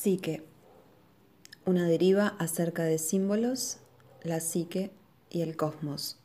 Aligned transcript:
Psique. 0.00 0.44
Una 1.66 1.84
deriva 1.84 2.36
acerca 2.38 2.84
de 2.84 2.98
símbolos, 2.98 3.78
la 4.22 4.38
psique 4.38 4.92
y 5.28 5.40
el 5.40 5.56
cosmos. 5.56 6.20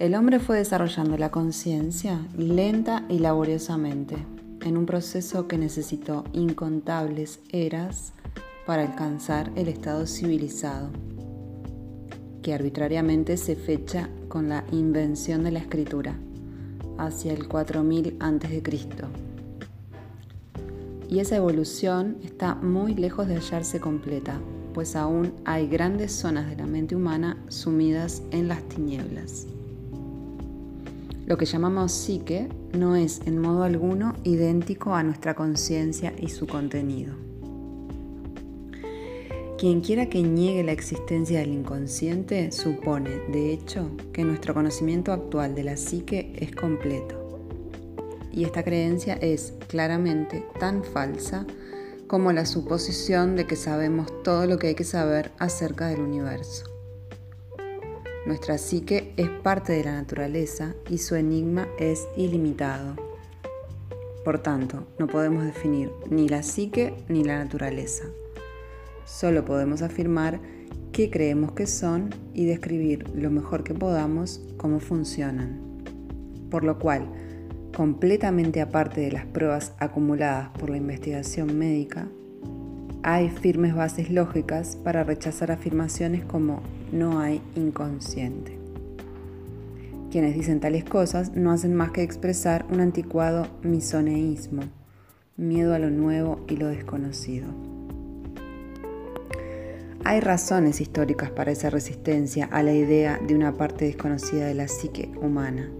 El 0.00 0.16
hombre 0.16 0.40
fue 0.40 0.58
desarrollando 0.58 1.16
la 1.16 1.30
conciencia 1.30 2.26
lenta 2.36 3.06
y 3.08 3.20
laboriosamente, 3.20 4.16
en 4.62 4.76
un 4.76 4.84
proceso 4.84 5.46
que 5.46 5.58
necesitó 5.58 6.24
incontables 6.32 7.38
eras 7.52 8.14
para 8.66 8.82
alcanzar 8.82 9.52
el 9.54 9.68
estado 9.68 10.08
civilizado, 10.08 10.90
que 12.42 12.52
arbitrariamente 12.52 13.36
se 13.36 13.54
fecha 13.54 14.10
con 14.26 14.48
la 14.48 14.64
invención 14.72 15.44
de 15.44 15.52
la 15.52 15.60
escritura 15.60 16.18
hacia 16.98 17.32
el 17.32 17.48
4000 17.48 18.16
a.C. 18.20 18.62
Y 21.08 21.18
esa 21.20 21.36
evolución 21.36 22.16
está 22.22 22.54
muy 22.54 22.94
lejos 22.94 23.28
de 23.28 23.34
hallarse 23.34 23.80
completa, 23.80 24.40
pues 24.72 24.96
aún 24.96 25.32
hay 25.44 25.68
grandes 25.68 26.12
zonas 26.12 26.48
de 26.48 26.56
la 26.56 26.66
mente 26.66 26.96
humana 26.96 27.36
sumidas 27.48 28.22
en 28.30 28.48
las 28.48 28.62
tinieblas. 28.68 29.46
Lo 31.26 31.36
que 31.36 31.44
llamamos 31.44 31.92
psique 31.92 32.48
no 32.72 32.96
es 32.96 33.20
en 33.26 33.38
modo 33.38 33.62
alguno 33.62 34.14
idéntico 34.24 34.94
a 34.94 35.02
nuestra 35.02 35.34
conciencia 35.34 36.12
y 36.18 36.28
su 36.28 36.46
contenido. 36.46 37.31
Quien 39.62 39.80
quiera 39.80 40.06
que 40.06 40.24
niegue 40.24 40.64
la 40.64 40.72
existencia 40.72 41.38
del 41.38 41.52
inconsciente 41.52 42.50
supone, 42.50 43.10
de 43.28 43.52
hecho, 43.52 43.92
que 44.12 44.24
nuestro 44.24 44.54
conocimiento 44.54 45.12
actual 45.12 45.54
de 45.54 45.62
la 45.62 45.76
psique 45.76 46.32
es 46.36 46.52
completo. 46.52 47.38
Y 48.32 48.42
esta 48.42 48.64
creencia 48.64 49.14
es 49.14 49.54
claramente 49.68 50.44
tan 50.58 50.82
falsa 50.82 51.46
como 52.08 52.32
la 52.32 52.44
suposición 52.44 53.36
de 53.36 53.46
que 53.46 53.54
sabemos 53.54 54.24
todo 54.24 54.46
lo 54.46 54.58
que 54.58 54.66
hay 54.66 54.74
que 54.74 54.82
saber 54.82 55.30
acerca 55.38 55.86
del 55.86 56.00
universo. 56.00 56.64
Nuestra 58.26 58.58
psique 58.58 59.14
es 59.16 59.28
parte 59.28 59.74
de 59.74 59.84
la 59.84 59.92
naturaleza 59.92 60.74
y 60.90 60.98
su 60.98 61.14
enigma 61.14 61.68
es 61.78 62.08
ilimitado. 62.16 62.96
Por 64.24 64.40
tanto, 64.40 64.88
no 64.98 65.06
podemos 65.06 65.44
definir 65.44 65.92
ni 66.10 66.28
la 66.28 66.42
psique 66.42 66.96
ni 67.06 67.22
la 67.22 67.38
naturaleza. 67.38 68.06
Solo 69.04 69.44
podemos 69.44 69.82
afirmar 69.82 70.40
qué 70.92 71.10
creemos 71.10 71.52
que 71.52 71.66
son 71.66 72.10
y 72.34 72.44
describir 72.44 73.08
lo 73.14 73.30
mejor 73.30 73.64
que 73.64 73.74
podamos 73.74 74.42
cómo 74.56 74.78
funcionan. 74.78 75.60
Por 76.50 76.64
lo 76.64 76.78
cual, 76.78 77.08
completamente 77.74 78.60
aparte 78.60 79.00
de 79.00 79.12
las 79.12 79.24
pruebas 79.26 79.72
acumuladas 79.78 80.50
por 80.50 80.70
la 80.70 80.76
investigación 80.76 81.58
médica, 81.58 82.08
hay 83.02 83.30
firmes 83.30 83.74
bases 83.74 84.10
lógicas 84.10 84.76
para 84.76 85.02
rechazar 85.02 85.50
afirmaciones 85.50 86.24
como 86.24 86.62
no 86.92 87.18
hay 87.18 87.42
inconsciente. 87.56 88.58
Quienes 90.10 90.34
dicen 90.34 90.60
tales 90.60 90.84
cosas 90.84 91.34
no 91.34 91.50
hacen 91.50 91.74
más 91.74 91.90
que 91.90 92.02
expresar 92.02 92.66
un 92.70 92.80
anticuado 92.80 93.46
misoneísmo, 93.62 94.62
miedo 95.38 95.74
a 95.74 95.78
lo 95.78 95.90
nuevo 95.90 96.44
y 96.48 96.56
lo 96.58 96.68
desconocido. 96.68 97.71
Hay 100.04 100.18
razones 100.18 100.80
históricas 100.80 101.30
para 101.30 101.52
esa 101.52 101.70
resistencia 101.70 102.48
a 102.50 102.64
la 102.64 102.72
idea 102.72 103.20
de 103.24 103.36
una 103.36 103.54
parte 103.54 103.84
desconocida 103.84 104.46
de 104.46 104.54
la 104.54 104.66
psique 104.66 105.12
humana. 105.20 105.70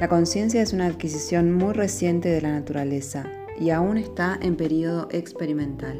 La 0.00 0.08
conciencia 0.08 0.62
es 0.62 0.72
una 0.72 0.86
adquisición 0.86 1.52
muy 1.52 1.72
reciente 1.72 2.28
de 2.28 2.40
la 2.40 2.52
naturaleza 2.52 3.26
y 3.58 3.70
aún 3.70 3.98
está 3.98 4.38
en 4.40 4.54
periodo 4.54 5.08
experimental. 5.10 5.98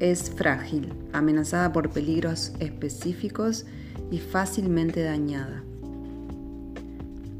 Es 0.00 0.30
frágil, 0.30 0.94
amenazada 1.12 1.74
por 1.74 1.90
peligros 1.90 2.54
específicos 2.58 3.66
y 4.10 4.18
fácilmente 4.18 5.02
dañada. 5.02 5.62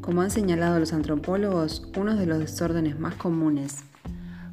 Como 0.02 0.20
han 0.20 0.30
señalado 0.30 0.78
los 0.78 0.92
antropólogos, 0.92 1.90
uno 1.96 2.16
de 2.16 2.26
los 2.26 2.38
desórdenes 2.38 3.00
más 3.00 3.14
comunes 3.14 3.78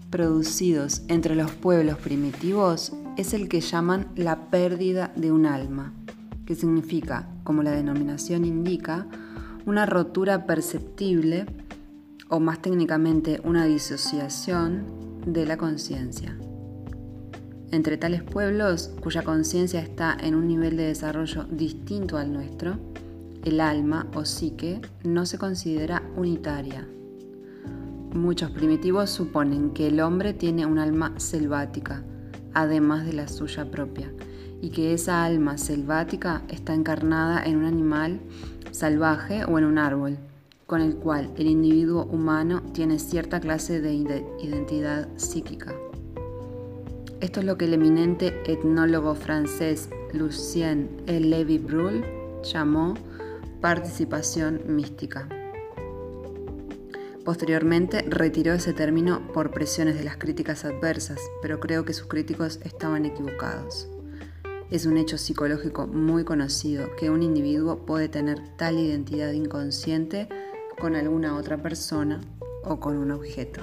producidos 0.09 1.01
entre 1.09 1.35
los 1.35 1.51
pueblos 1.51 1.97
primitivos 1.97 2.93
es 3.19 3.33
el 3.33 3.49
que 3.49 3.59
llaman 3.59 4.07
la 4.15 4.49
pérdida 4.49 5.11
de 5.13 5.33
un 5.33 5.45
alma, 5.45 5.91
que 6.45 6.55
significa, 6.55 7.27
como 7.43 7.63
la 7.63 7.71
denominación 7.71 8.45
indica, 8.45 9.07
una 9.65 9.85
rotura 9.85 10.45
perceptible 10.45 11.45
o 12.29 12.39
más 12.39 12.61
técnicamente 12.61 13.41
una 13.43 13.65
disociación 13.65 14.85
de 15.25 15.45
la 15.45 15.57
conciencia. 15.57 16.37
Entre 17.71 17.97
tales 17.97 18.23
pueblos 18.23 18.91
cuya 19.01 19.23
conciencia 19.23 19.81
está 19.81 20.15
en 20.17 20.33
un 20.33 20.47
nivel 20.47 20.77
de 20.77 20.83
desarrollo 20.83 21.43
distinto 21.43 22.17
al 22.17 22.31
nuestro, 22.31 22.77
el 23.43 23.59
alma 23.59 24.07
o 24.15 24.23
psique 24.23 24.79
no 25.03 25.25
se 25.25 25.37
considera 25.37 26.03
unitaria. 26.15 26.87
Muchos 28.13 28.51
primitivos 28.51 29.09
suponen 29.09 29.71
que 29.71 29.87
el 29.87 29.99
hombre 29.99 30.33
tiene 30.33 30.65
un 30.65 30.79
alma 30.79 31.15
selvática, 31.17 32.01
además 32.53 33.05
de 33.05 33.13
la 33.13 33.27
suya 33.27 33.69
propia, 33.71 34.11
y 34.61 34.69
que 34.69 34.93
esa 34.93 35.23
alma 35.23 35.57
selvática 35.57 36.41
está 36.49 36.73
encarnada 36.73 37.43
en 37.43 37.57
un 37.57 37.65
animal 37.65 38.19
salvaje 38.71 39.45
o 39.45 39.57
en 39.57 39.65
un 39.65 39.77
árbol, 39.77 40.17
con 40.67 40.81
el 40.81 40.95
cual 40.95 41.31
el 41.37 41.47
individuo 41.47 42.05
humano 42.05 42.61
tiene 42.73 42.99
cierta 42.99 43.39
clase 43.39 43.81
de 43.81 43.93
identidad 44.41 45.07
psíquica. 45.15 45.73
Esto 47.21 47.41
es 47.41 47.45
lo 47.45 47.57
que 47.57 47.65
el 47.65 47.73
eminente 47.73 48.41
etnólogo 48.45 49.15
francés 49.15 49.89
Lucien. 50.13 50.89
Lévy-Bruhl 51.07 52.05
llamó 52.43 52.93
participación 53.61 54.61
mística. 54.67 55.27
Posteriormente 57.29 58.03
retiró 58.07 58.53
ese 58.53 58.73
término 58.73 59.21
por 59.33 59.51
presiones 59.51 59.95
de 59.95 60.03
las 60.03 60.17
críticas 60.17 60.65
adversas, 60.65 61.19
pero 61.43 61.59
creo 61.59 61.85
que 61.85 61.93
sus 61.93 62.07
críticos 62.07 62.59
estaban 62.63 63.05
equivocados. 63.05 63.87
Es 64.71 64.87
un 64.87 64.97
hecho 64.97 65.19
psicológico 65.19 65.85
muy 65.85 66.23
conocido 66.23 66.95
que 66.95 67.11
un 67.11 67.21
individuo 67.21 67.85
puede 67.85 68.09
tener 68.09 68.39
tal 68.57 68.79
identidad 68.79 69.31
inconsciente 69.31 70.27
con 70.79 70.95
alguna 70.95 71.37
otra 71.37 71.61
persona 71.61 72.19
o 72.63 72.79
con 72.79 72.97
un 72.97 73.11
objeto. 73.11 73.61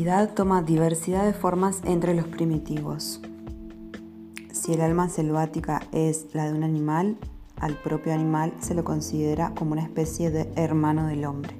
Identidad 0.00 0.32
toma 0.32 0.62
diversidad 0.62 1.26
de 1.26 1.34
formas 1.34 1.82
entre 1.84 2.14
los 2.14 2.26
primitivos. 2.26 3.20
Si 4.50 4.72
el 4.72 4.80
alma 4.80 5.10
selvática 5.10 5.82
es 5.92 6.28
la 6.32 6.46
de 6.46 6.56
un 6.56 6.62
animal, 6.62 7.18
al 7.60 7.74
propio 7.74 8.14
animal 8.14 8.54
se 8.60 8.72
lo 8.72 8.82
considera 8.82 9.52
como 9.54 9.72
una 9.72 9.82
especie 9.82 10.30
de 10.30 10.50
hermano 10.56 11.06
del 11.06 11.26
hombre. 11.26 11.54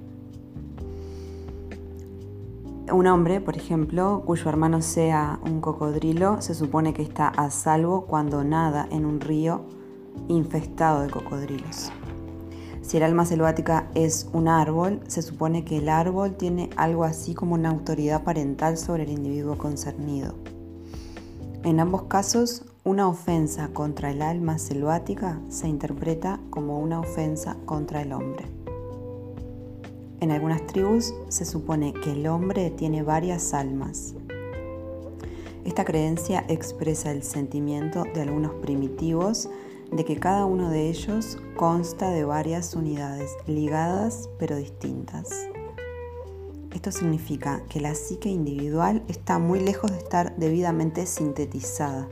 Un 2.90 3.06
hombre, 3.08 3.42
por 3.42 3.58
ejemplo, 3.58 4.22
cuyo 4.24 4.48
hermano 4.48 4.80
sea 4.80 5.38
un 5.42 5.60
cocodrilo, 5.60 6.40
se 6.40 6.54
supone 6.54 6.94
que 6.94 7.02
está 7.02 7.28
a 7.28 7.50
salvo 7.50 8.06
cuando 8.06 8.42
nada 8.42 8.88
en 8.90 9.04
un 9.04 9.20
río 9.20 9.66
infestado 10.28 11.02
de 11.02 11.10
cocodrilos. 11.10 11.92
Si 12.82 12.96
el 12.96 13.02
alma 13.02 13.24
selvática 13.24 13.88
es 13.94 14.28
un 14.32 14.48
árbol, 14.48 15.00
se 15.06 15.22
supone 15.22 15.64
que 15.64 15.78
el 15.78 15.88
árbol 15.88 16.36
tiene 16.36 16.70
algo 16.76 17.04
así 17.04 17.34
como 17.34 17.54
una 17.54 17.70
autoridad 17.70 18.24
parental 18.24 18.78
sobre 18.78 19.04
el 19.04 19.10
individuo 19.10 19.58
concernido. 19.58 20.34
En 21.62 21.78
ambos 21.78 22.04
casos, 22.04 22.64
una 22.82 23.06
ofensa 23.06 23.68
contra 23.68 24.10
el 24.10 24.22
alma 24.22 24.58
selvática 24.58 25.38
se 25.50 25.68
interpreta 25.68 26.40
como 26.48 26.78
una 26.78 26.98
ofensa 26.98 27.56
contra 27.66 28.00
el 28.00 28.12
hombre. 28.12 28.46
En 30.20 30.30
algunas 30.30 30.66
tribus 30.66 31.14
se 31.28 31.44
supone 31.44 31.92
que 31.92 32.12
el 32.12 32.26
hombre 32.26 32.70
tiene 32.70 33.02
varias 33.02 33.52
almas. 33.52 34.14
Esta 35.64 35.84
creencia 35.84 36.44
expresa 36.48 37.10
el 37.10 37.22
sentimiento 37.22 38.04
de 38.14 38.22
algunos 38.22 38.54
primitivos 38.54 39.50
de 39.90 40.04
que 40.04 40.16
cada 40.18 40.44
uno 40.44 40.70
de 40.70 40.88
ellos 40.88 41.38
consta 41.56 42.10
de 42.10 42.24
varias 42.24 42.74
unidades 42.74 43.36
ligadas 43.46 44.30
pero 44.38 44.56
distintas. 44.56 45.30
Esto 46.72 46.92
significa 46.92 47.62
que 47.68 47.80
la 47.80 47.94
psique 47.94 48.28
individual 48.28 49.02
está 49.08 49.38
muy 49.38 49.60
lejos 49.60 49.90
de 49.90 49.98
estar 49.98 50.36
debidamente 50.36 51.06
sintetizada. 51.06 52.08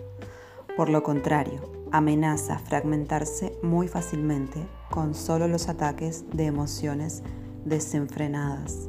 Por 0.76 0.88
lo 0.88 1.02
contrario, 1.02 1.70
amenaza 1.92 2.58
fragmentarse 2.58 3.56
muy 3.62 3.88
fácilmente 3.88 4.66
con 4.90 5.14
solo 5.14 5.48
los 5.48 5.68
ataques 5.68 6.24
de 6.32 6.46
emociones 6.46 7.22
desenfrenadas. 7.64 8.88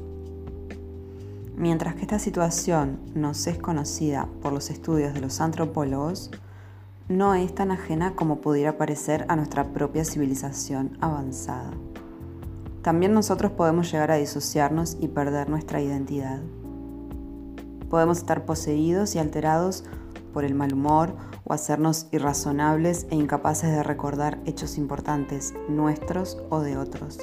Mientras 1.56 1.96
que 1.96 2.02
esta 2.02 2.20
situación 2.20 3.00
nos 3.14 3.46
es 3.46 3.58
conocida 3.58 4.28
por 4.42 4.54
los 4.54 4.70
estudios 4.70 5.14
de 5.14 5.22
los 5.22 5.42
antropólogos, 5.42 6.32
no 7.10 7.34
es 7.34 7.56
tan 7.56 7.72
ajena 7.72 8.14
como 8.16 8.40
pudiera 8.40 8.78
parecer 8.78 9.26
a 9.30 9.36
nuestra 9.36 9.74
propia 9.74 10.06
civilización 10.06 10.96
avanzada. 11.02 11.72
También 12.84 13.14
nosotros 13.14 13.52
podemos 13.52 13.92
llegar 13.92 14.12
a 14.12 14.18
disociarnos 14.18 14.96
y 15.02 15.08
perder 15.08 15.50
nuestra 15.50 15.82
identidad. 15.82 16.40
Podemos 17.90 18.20
estar 18.20 18.46
poseídos 18.46 19.16
y 19.16 19.20
alterados 19.20 19.86
por 20.34 20.44
el 20.44 20.54
mal 20.54 20.74
humor 20.74 21.16
o 21.46 21.54
hacernos 21.54 22.08
irrazonables 22.12 23.08
e 23.10 23.16
incapaces 23.16 23.72
de 23.72 23.82
recordar 23.82 24.38
hechos 24.46 24.78
importantes, 24.78 25.56
nuestros 25.68 26.38
o 26.52 26.60
de 26.60 26.78
otros, 26.78 27.18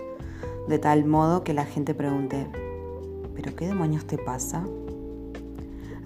de 0.67 0.81
tal 0.81 1.05
modo 1.05 1.45
que 1.45 1.55
la 1.55 1.65
gente 1.65 1.95
pregunte, 1.95 2.51
¿pero 3.37 3.55
qué 3.55 3.69
demonios 3.69 4.05
te 4.05 4.19
pasa? 4.19 4.65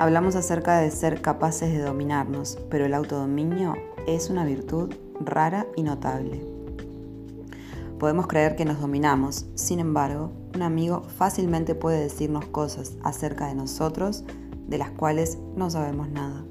Hablamos 0.00 0.34
acerca 0.34 0.78
de 0.78 0.90
ser 0.90 1.20
capaces 1.20 1.70
de 1.70 1.82
dominarnos, 1.82 2.56
pero 2.70 2.86
el 2.86 2.94
autodominio 2.94 3.74
es 4.06 4.30
una 4.30 4.46
virtud 4.46 4.94
rara 5.20 5.66
y 5.76 5.82
notable. 5.82 6.42
Podemos 7.98 8.26
creer 8.26 8.56
que 8.56 8.64
nos 8.64 8.80
dominamos, 8.80 9.44
sin 9.56 9.78
embargo, 9.78 10.32
un 10.54 10.62
amigo 10.62 11.02
fácilmente 11.02 11.74
puede 11.74 12.00
decirnos 12.00 12.46
cosas 12.46 12.94
acerca 13.04 13.48
de 13.48 13.54
nosotros 13.54 14.24
de 14.68 14.78
las 14.78 14.90
cuales 14.90 15.36
no 15.54 15.68
sabemos 15.68 16.08
nada. 16.08 16.46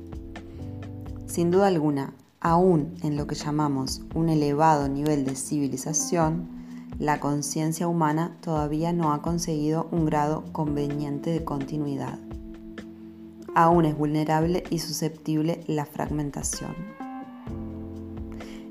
Sin 1.26 1.50
duda 1.50 1.70
alguna, 1.70 2.14
aún 2.42 2.94
en 3.02 3.18
lo 3.18 3.26
que 3.26 3.34
llamamos 3.34 4.04
un 4.14 4.30
elevado 4.30 4.88
nivel 4.90 5.26
de 5.26 5.36
civilización, 5.36 6.48
la 7.00 7.20
conciencia 7.20 7.88
humana 7.88 8.38
todavía 8.42 8.94
no 8.94 9.12
ha 9.12 9.24
conseguido 9.24 9.88
un 9.92 10.06
grado 10.06 10.44
conveniente 10.52 11.32
de 11.32 11.44
continuidad. 11.44 12.20
Aún 13.56 13.86
es 13.86 13.98
vulnerable 13.98 14.64
y 14.70 14.80
susceptible 14.80 15.64
la 15.68 15.86
fragmentación. 15.86 16.76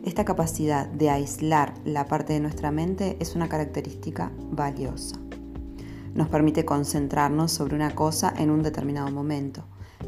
Esta 0.05 0.25
capacidad 0.25 0.87
de 0.87 1.11
aislar 1.11 1.75
la 1.85 2.07
parte 2.07 2.33
de 2.33 2.41
nuestra 2.41 2.71
mente 2.71 3.17
es 3.21 3.35
una 3.35 3.49
característica 3.49 4.33
valiosa. 4.51 5.17
Nos 6.15 6.29
permite 6.29 6.65
concentrarnos 6.65 7.53
sobre 7.53 7.77
una 7.77 7.95
cosa 7.95 8.33
en 8.37 8.51
un 8.51 8.63
determinado 8.63 9.11
momento, 9.11 9.65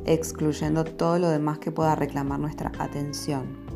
excluyendo 0.06 0.84
todo 0.84 1.18
lo 1.18 1.28
demás 1.28 1.58
que 1.58 1.72
pueda 1.72 1.94
reclamar 1.94 2.40
nuestra 2.40 2.72
atención 2.78 3.70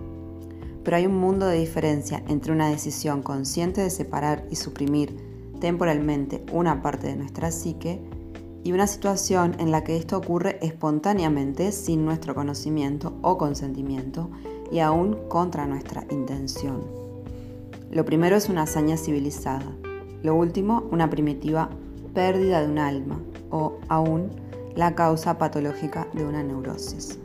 pero 0.84 0.98
hay 0.98 1.06
un 1.06 1.18
mundo 1.18 1.46
de 1.46 1.58
diferencia 1.58 2.22
entre 2.28 2.52
una 2.52 2.68
decisión 2.68 3.22
consciente 3.22 3.80
de 3.80 3.90
separar 3.90 4.46
y 4.50 4.56
suprimir 4.56 5.16
temporalmente 5.58 6.44
una 6.52 6.82
parte 6.82 7.06
de 7.06 7.16
nuestra 7.16 7.50
psique 7.50 8.00
y 8.64 8.72
una 8.72 8.86
situación 8.86 9.54
en 9.60 9.70
la 9.70 9.84
que 9.84 9.96
esto 9.96 10.16
ocurre 10.16 10.58
espontáneamente 10.62 11.70
sin 11.70 12.04
nuestro 12.04 12.34
conocimiento 12.34 13.12
o 13.22 13.38
consentimiento 13.38 14.30
y 14.72 14.80
aún 14.80 15.18
contra 15.28 15.66
nuestra 15.66 16.04
intención. 16.10 16.82
Lo 17.92 18.04
primero 18.04 18.34
es 18.34 18.48
una 18.48 18.62
hazaña 18.62 18.96
civilizada, 18.96 19.70
lo 20.22 20.34
último 20.34 20.88
una 20.90 21.10
primitiva 21.10 21.68
pérdida 22.14 22.62
de 22.62 22.68
un 22.68 22.78
alma 22.78 23.20
o 23.50 23.74
aún 23.88 24.30
la 24.74 24.94
causa 24.94 25.38
patológica 25.38 26.08
de 26.14 26.24
una 26.24 26.42
neurosis. 26.42 27.18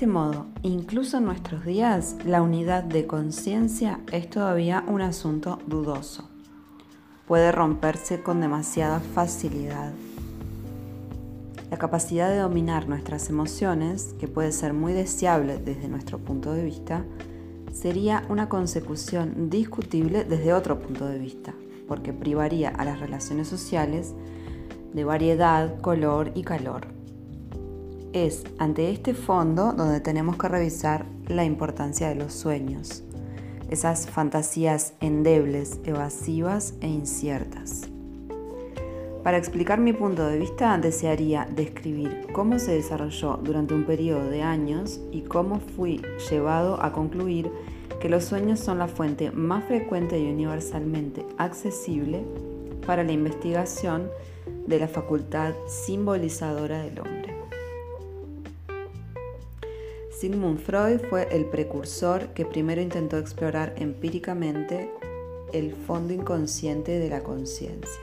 Este 0.00 0.10
modo, 0.10 0.46
incluso 0.62 1.18
en 1.18 1.26
nuestros 1.26 1.66
días, 1.66 2.16
la 2.24 2.40
unidad 2.40 2.82
de 2.82 3.06
conciencia 3.06 4.00
es 4.12 4.30
todavía 4.30 4.82
un 4.86 5.02
asunto 5.02 5.58
dudoso. 5.66 6.26
Puede 7.26 7.52
romperse 7.52 8.22
con 8.22 8.40
demasiada 8.40 9.00
facilidad. 9.00 9.92
La 11.70 11.76
capacidad 11.76 12.30
de 12.30 12.38
dominar 12.38 12.88
nuestras 12.88 13.28
emociones, 13.28 14.14
que 14.18 14.26
puede 14.26 14.52
ser 14.52 14.72
muy 14.72 14.94
deseable 14.94 15.58
desde 15.58 15.88
nuestro 15.88 16.16
punto 16.16 16.54
de 16.54 16.64
vista, 16.64 17.04
sería 17.70 18.24
una 18.30 18.48
consecución 18.48 19.50
discutible 19.50 20.24
desde 20.24 20.54
otro 20.54 20.80
punto 20.80 21.04
de 21.04 21.18
vista, 21.18 21.52
porque 21.86 22.14
privaría 22.14 22.70
a 22.70 22.86
las 22.86 23.00
relaciones 23.00 23.48
sociales 23.48 24.14
de 24.94 25.04
variedad, 25.04 25.78
color 25.82 26.32
y 26.34 26.42
calor. 26.42 26.99
Es 28.12 28.42
ante 28.58 28.90
este 28.90 29.14
fondo 29.14 29.72
donde 29.72 30.00
tenemos 30.00 30.36
que 30.36 30.48
revisar 30.48 31.06
la 31.28 31.44
importancia 31.44 32.08
de 32.08 32.16
los 32.16 32.32
sueños, 32.32 33.04
esas 33.70 34.08
fantasías 34.08 34.94
endebles, 35.00 35.78
evasivas 35.84 36.74
e 36.80 36.88
inciertas. 36.88 37.82
Para 39.22 39.36
explicar 39.36 39.78
mi 39.78 39.92
punto 39.92 40.26
de 40.26 40.38
vista, 40.38 40.76
desearía 40.78 41.46
describir 41.54 42.26
cómo 42.32 42.58
se 42.58 42.72
desarrolló 42.72 43.38
durante 43.44 43.74
un 43.74 43.84
periodo 43.84 44.28
de 44.28 44.42
años 44.42 45.00
y 45.12 45.20
cómo 45.20 45.60
fui 45.60 46.02
llevado 46.28 46.82
a 46.82 46.92
concluir 46.92 47.48
que 48.00 48.08
los 48.08 48.24
sueños 48.24 48.58
son 48.58 48.78
la 48.78 48.88
fuente 48.88 49.30
más 49.30 49.64
frecuente 49.66 50.18
y 50.18 50.32
universalmente 50.32 51.24
accesible 51.38 52.24
para 52.84 53.04
la 53.04 53.12
investigación 53.12 54.10
de 54.66 54.80
la 54.80 54.88
facultad 54.88 55.52
simbolizadora 55.68 56.82
del 56.82 56.98
hombre. 56.98 57.19
Sigmund 60.20 60.58
Freud 60.58 61.00
fue 61.08 61.34
el 61.34 61.46
precursor 61.46 62.34
que 62.34 62.44
primero 62.44 62.82
intentó 62.82 63.16
explorar 63.16 63.72
empíricamente 63.78 64.90
el 65.54 65.72
fondo 65.72 66.12
inconsciente 66.12 66.98
de 66.98 67.08
la 67.08 67.22
conciencia. 67.22 68.02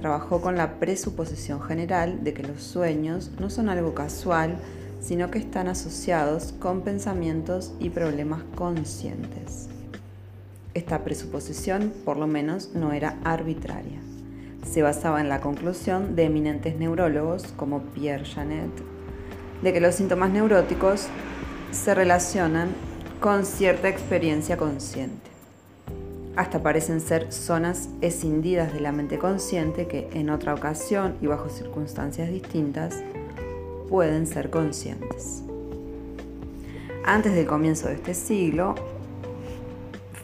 Trabajó 0.00 0.40
con 0.40 0.56
la 0.56 0.80
presuposición 0.80 1.62
general 1.62 2.24
de 2.24 2.34
que 2.34 2.42
los 2.42 2.60
sueños 2.60 3.30
no 3.38 3.50
son 3.50 3.68
algo 3.68 3.94
casual, 3.94 4.56
sino 5.00 5.30
que 5.30 5.38
están 5.38 5.68
asociados 5.68 6.52
con 6.58 6.80
pensamientos 6.80 7.72
y 7.78 7.90
problemas 7.90 8.42
conscientes. 8.56 9.68
Esta 10.74 11.04
presuposición, 11.04 11.92
por 12.04 12.16
lo 12.16 12.26
menos, 12.26 12.74
no 12.74 12.92
era 12.92 13.16
arbitraria. 13.22 14.00
Se 14.64 14.82
basaba 14.82 15.20
en 15.20 15.28
la 15.28 15.40
conclusión 15.40 16.16
de 16.16 16.24
eminentes 16.24 16.76
neurólogos 16.76 17.44
como 17.56 17.82
Pierre 17.92 18.24
Janet 18.24 18.95
de 19.62 19.72
que 19.72 19.80
los 19.80 19.94
síntomas 19.94 20.30
neuróticos 20.30 21.06
se 21.70 21.94
relacionan 21.94 22.68
con 23.20 23.44
cierta 23.44 23.88
experiencia 23.88 24.56
consciente. 24.56 25.30
Hasta 26.36 26.62
parecen 26.62 27.00
ser 27.00 27.32
zonas 27.32 27.88
escindidas 28.02 28.72
de 28.72 28.80
la 28.80 28.92
mente 28.92 29.18
consciente 29.18 29.86
que 29.86 30.08
en 30.12 30.28
otra 30.28 30.54
ocasión 30.54 31.16
y 31.22 31.26
bajo 31.26 31.48
circunstancias 31.48 32.30
distintas 32.30 33.02
pueden 33.88 34.26
ser 34.26 34.50
conscientes. 34.50 35.42
Antes 37.04 37.34
del 37.34 37.46
comienzo 37.46 37.88
de 37.88 37.94
este 37.94 38.14
siglo, 38.14 38.74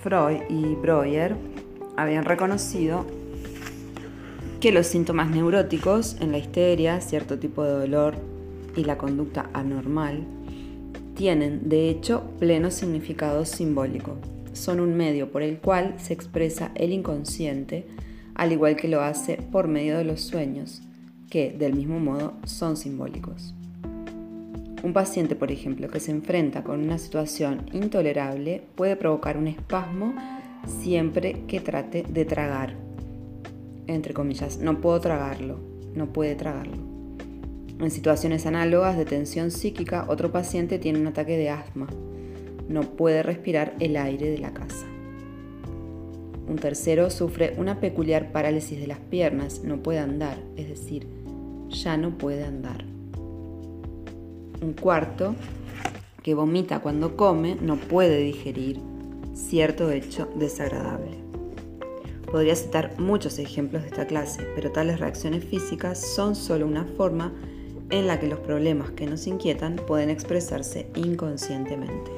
Freud 0.03 0.43
y 0.51 0.75
Breuer 0.75 1.37
habían 1.97 2.25
reconocido 2.25 3.07
que 4.61 4.73
los 4.73 4.87
síntomas 4.87 5.31
neuróticos 5.31 6.17
en 6.21 6.33
la 6.33 6.39
histeria, 6.39 7.01
cierto 7.01 7.39
tipo 7.39 7.65
de 7.65 7.73
dolor 7.73 8.32
y 8.77 8.85
la 8.85 8.99
conducta 8.99 9.51
anormal 9.53 10.27
tienen, 11.15 11.69
de 11.69 11.91
hecho, 11.91 12.23
pleno 12.39 12.71
significado 12.71 13.45
simbólico. 13.45 14.17
Son 14.53 14.81
un 14.81 14.97
medio 14.97 15.31
por 15.31 15.43
el 15.43 15.59
cual 15.59 15.95
se 15.99 16.13
expresa 16.13 16.73
el 16.75 16.93
inconsciente, 16.93 17.87
al 18.35 18.53
igual 18.53 18.77
que 18.77 18.89
lo 18.89 19.03
hace 19.03 19.37
por 19.37 19.69
medio 19.69 19.99
de 19.99 20.05
los 20.05 20.21
sueños, 20.21 20.83
que, 21.31 21.51
del 21.51 21.75
mismo 21.75 22.01
modo, 22.01 22.35
son 22.45 22.77
simbólicos. 22.77 23.55
Un 24.83 24.93
paciente, 24.93 25.37
por 25.37 25.53
ejemplo, 25.53 25.89
que 25.89 26.01
se 26.01 26.11
enfrenta 26.11 26.65
con 26.65 26.81
una 26.81 26.99
situación 26.99 27.67
intolerable 27.73 28.63
puede 28.75 28.97
provocar 28.97 29.37
un 29.37 29.47
espasmo 29.47 30.15
siempre 30.67 31.45
que 31.47 31.61
trate 31.61 32.03
de 32.03 32.25
tragar. 32.25 32.75
Entre 33.87 34.13
comillas, 34.13 34.59
no 34.59 34.81
puedo 34.81 35.01
tragarlo, 35.01 35.61
no 35.95 36.13
puede 36.13 36.35
tragarlo. 36.35 36.92
En 37.83 37.91
situaciones 37.91 38.47
análogas 38.47 38.97
de 38.97 39.05
tensión 39.05 39.51
psíquica, 39.51 40.07
otro 40.09 40.31
paciente 40.31 40.79
tiene 40.79 41.01
un 41.01 41.09
ataque 41.09 41.37
de 41.37 41.51
asma. 41.51 41.89
No 42.69 42.83
puede 42.83 43.25
respirar 43.25 43.75
el 43.81 43.97
aire 43.97 44.31
de 44.31 44.39
la 44.39 44.55
casa. 44.55 44.87
Un 46.47 46.57
tercero 46.61 47.11
sufre 47.11 47.55
una 47.59 47.81
peculiar 47.81 48.31
parálisis 48.31 48.79
de 48.79 48.87
las 48.87 49.01
piernas, 49.01 49.63
no 49.65 49.83
puede 49.83 49.99
andar, 49.99 50.39
es 50.57 50.69
decir, 50.69 51.09
ya 51.71 51.97
no 51.97 52.17
puede 52.19 52.45
andar. 52.45 52.85
Un 54.61 54.75
cuarto, 54.81 55.35
que 56.23 56.35
vomita 56.35 56.83
cuando 56.83 57.17
come, 57.17 57.57
no 57.61 57.75
puede 57.75 58.19
digerir 58.19 58.79
cierto 59.35 59.91
hecho 59.91 60.29
desagradable. 60.37 61.19
Podría 62.31 62.55
citar 62.55 63.01
muchos 63.01 63.41
ejemplos 63.41 63.83
de 63.83 63.89
esta 63.89 64.07
clase, 64.07 64.47
pero 64.55 64.71
tales 64.71 65.01
reacciones 65.01 65.45
físicas 65.45 66.01
son 66.01 66.37
solo 66.37 66.65
una 66.65 66.85
forma 66.85 67.33
en 67.93 68.07
la 68.09 68.19
que 68.19 68.27
los 68.27 68.41
problemas 68.41 68.91
que 68.93 69.07
nos 69.07 69.27
inquietan 69.27 69.77
pueden 69.77 70.11
expresarse 70.11 70.89
inconscientemente. 70.97 72.11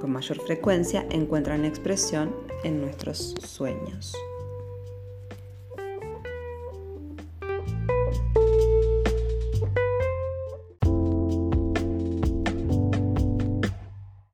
Con 0.00 0.12
mayor 0.12 0.40
frecuencia 0.40 1.04
encuentran 1.10 1.64
expresión 1.64 2.34
en 2.62 2.80
nuestros 2.80 3.34
sueños. 3.44 4.14